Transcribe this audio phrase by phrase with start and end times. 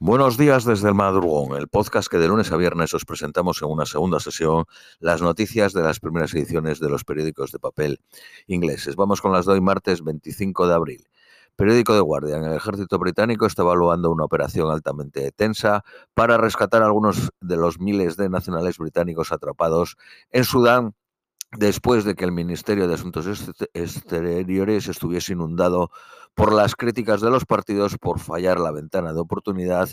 [0.00, 3.68] Buenos días desde el madrugón, el podcast que de lunes a viernes os presentamos en
[3.68, 4.64] una segunda sesión
[4.98, 8.00] las noticias de las primeras ediciones de los periódicos de papel
[8.48, 8.96] ingleses.
[8.96, 11.08] Vamos con las de martes 25 de abril.
[11.54, 12.44] Periódico de Guardian.
[12.44, 17.78] El ejército británico está evaluando una operación altamente tensa para rescatar a algunos de los
[17.78, 19.96] miles de nacionales británicos atrapados
[20.32, 20.96] en Sudán
[21.56, 23.26] después de que el Ministerio de Asuntos
[23.72, 25.90] Exteriores estuviese inundado
[26.34, 29.88] por las críticas de los partidos por fallar la ventana de oportunidad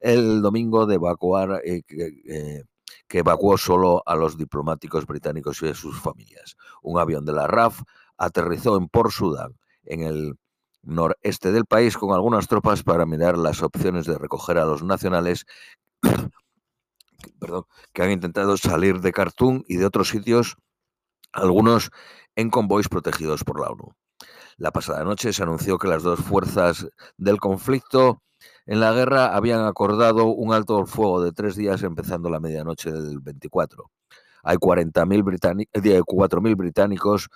[0.00, 2.64] el domingo de evacuar, eh, eh,
[3.06, 6.56] que evacuó solo a los diplomáticos británicos y a sus familias.
[6.82, 7.82] Un avión de la RAF
[8.16, 10.38] aterrizó en Port Sudán, en el
[10.82, 15.44] noreste del país, con algunas tropas para mirar las opciones de recoger a los nacionales
[17.92, 20.56] que han intentado salir de Khartoum y de otros sitios
[21.32, 21.90] algunos
[22.36, 23.94] en convoys protegidos por la ONU.
[24.56, 28.22] La pasada noche se anunció que las dos fuerzas del conflicto
[28.66, 32.90] en la guerra habían acordado un alto al fuego de tres días empezando la medianoche
[32.92, 33.90] del 24.
[34.42, 35.22] Hay 40.000
[35.72, 37.28] 4.000 británicos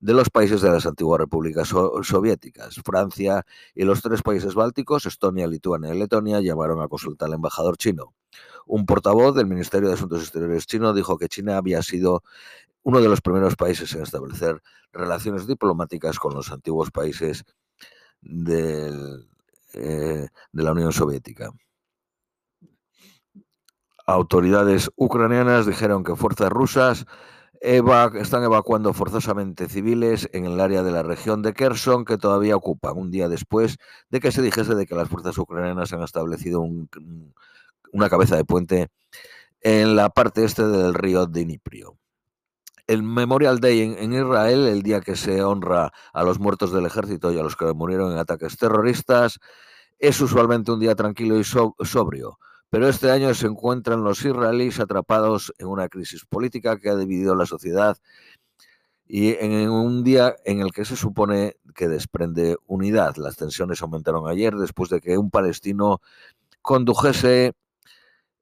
[0.00, 2.76] de los países de las antiguas repúblicas soviéticas.
[2.84, 3.44] Francia
[3.74, 8.14] y los tres países bálticos, Estonia, Lituania y Letonia, llamaron a consultar al embajador chino.
[8.66, 12.22] Un portavoz del Ministerio de Asuntos Exteriores chino dijo que China había sido
[12.82, 14.62] uno de los primeros países en establecer
[14.92, 17.44] relaciones diplomáticas con los antiguos países
[18.22, 18.90] eh,
[19.72, 21.50] de la Unión Soviética.
[24.06, 27.06] Autoridades ucranianas dijeron que fuerzas rusas
[27.64, 32.98] están evacuando forzosamente civiles en el área de la región de Kherson que todavía ocupan,
[32.98, 33.78] un día después
[34.10, 38.88] de que se dijese de que las fuerzas ucranianas han establecido una cabeza de puente
[39.62, 41.96] en la parte este del río Dnipro.
[42.86, 47.32] El Memorial Day en, Israel, el día que se honra a los muertos del ejército
[47.32, 49.40] y a los que murieron en ataques terroristas,
[49.98, 52.38] es usualmente un día tranquilo y sobrio
[52.74, 57.36] pero este año se encuentran los israelíes atrapados en una crisis política que ha dividido
[57.36, 57.96] la sociedad
[59.06, 63.14] y en un día en el que se supone que desprende unidad.
[63.14, 66.00] Las tensiones aumentaron ayer después de que un palestino
[66.62, 67.52] condujese,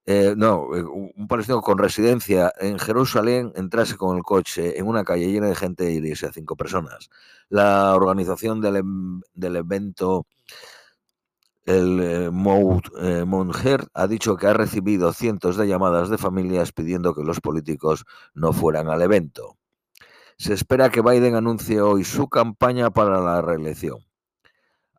[0.06, 5.04] eh, no, eh, un palestino con residencia en Jerusalén entrase con el coche en una
[5.04, 7.10] calle llena de gente y hiriese a cinco personas.
[7.50, 10.26] La organización del, em, del evento
[11.64, 12.30] el eh,
[13.00, 18.04] eh ha dicho que ha recibido cientos de llamadas de familias pidiendo que los políticos
[18.34, 19.56] no fueran al evento.
[20.38, 23.98] Se espera que Biden anuncie hoy su campaña para la reelección.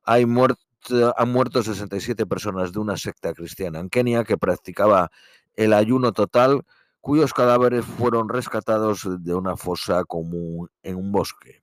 [0.05, 5.11] Hay han muerto 67 personas de una secta cristiana en Kenia que practicaba
[5.55, 6.63] el ayuno total,
[7.01, 11.62] cuyos cadáveres fueron rescatados de una fosa común en un bosque.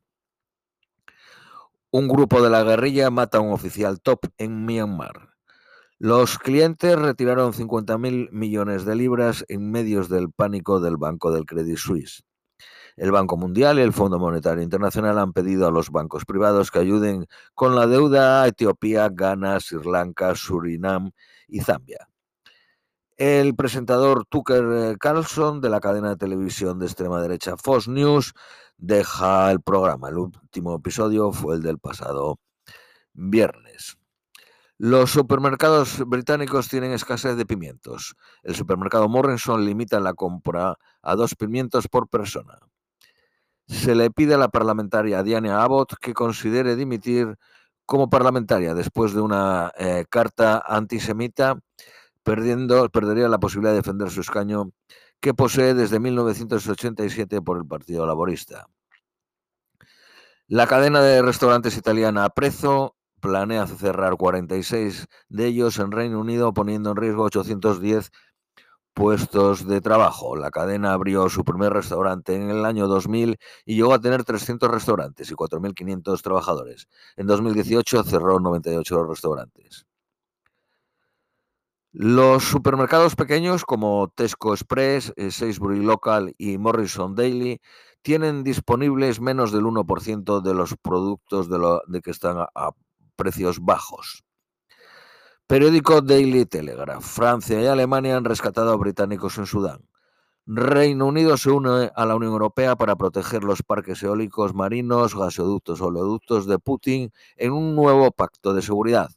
[1.92, 5.30] Un grupo de la guerrilla mata a un oficial top en Myanmar.
[5.98, 11.76] Los clientes retiraron 50.000 millones de libras en medios del pánico del Banco del Credit
[11.76, 12.22] Suisse.
[12.96, 16.78] El Banco Mundial y el Fondo Monetario Internacional han pedido a los bancos privados que
[16.78, 21.10] ayuden con la deuda a Etiopía, Ghana, Sri Lanka, Surinam
[21.48, 22.09] y Zambia.
[23.20, 28.32] El presentador Tucker eh, Carlson de la cadena de televisión de extrema derecha Fox News
[28.78, 30.08] deja el programa.
[30.08, 32.38] El último episodio fue el del pasado
[33.12, 33.98] viernes.
[34.78, 38.16] Los supermercados británicos tienen escasez de pimientos.
[38.42, 42.58] El supermercado Morrison limita la compra a dos pimientos por persona.
[43.66, 47.36] Se le pide a la parlamentaria Diana Abbott que considere dimitir
[47.84, 51.58] como parlamentaria después de una eh, carta antisemita
[52.22, 54.72] perdiendo, perdería la posibilidad de defender su escaño
[55.20, 58.66] que posee desde 1987 por el Partido Laborista.
[60.48, 66.90] La cadena de restaurantes italiana Aprezo planea cerrar 46 de ellos en Reino Unido, poniendo
[66.90, 68.10] en riesgo 810
[68.94, 70.36] puestos de trabajo.
[70.36, 74.70] La cadena abrió su primer restaurante en el año 2000 y llegó a tener 300
[74.70, 76.88] restaurantes y 4.500 trabajadores.
[77.16, 79.86] En 2018 cerró 98 restaurantes.
[81.92, 87.60] Los supermercados pequeños como Tesco Express, eh, Sainsbury Local y Morrison Daily
[88.02, 92.70] tienen disponibles menos del 1% de los productos de, que están a
[93.16, 94.24] precios bajos.
[95.48, 97.04] Periódico Daily Telegraph.
[97.04, 99.88] Francia y Alemania han rescatado a británicos en Sudán.
[100.46, 105.80] Reino Unido se une a la Unión Europea para proteger los parques eólicos marinos, gasoductos
[105.80, 109.10] oleoductos de Putin en un nuevo pacto de seguridad.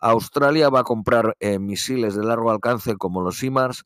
[0.00, 3.84] Australia va a comprar eh, misiles de largo alcance como los HIMARS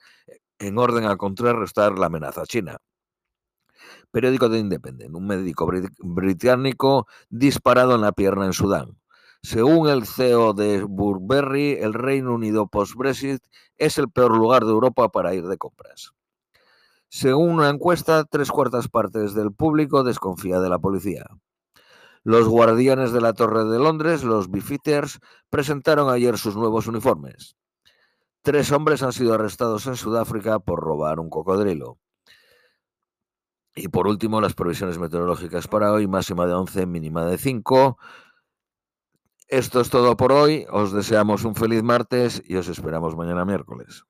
[0.59, 2.79] en orden a contrarrestar la amenaza china.
[4.11, 5.14] Periódico de Independent.
[5.14, 5.70] Un médico
[6.00, 8.99] británico disparado en la pierna en Sudán.
[9.43, 13.43] Según el CEO de Burberry, el Reino Unido post-Brexit
[13.76, 16.12] es el peor lugar de Europa para ir de compras.
[17.08, 21.26] Según una encuesta, tres cuartas partes del público desconfía de la policía.
[22.25, 25.19] Los guardianes de la Torre de Londres, los Beefeaters,
[25.51, 27.57] presentaron ayer sus nuevos uniformes.
[28.43, 31.99] Tres hombres han sido arrestados en Sudáfrica por robar un cocodrilo.
[33.75, 37.99] Y por último, las previsiones meteorológicas para hoy, máxima de 11, mínima de 5.
[39.49, 40.67] Esto es todo por hoy.
[40.71, 44.05] Os deseamos un feliz martes y os esperamos mañana miércoles.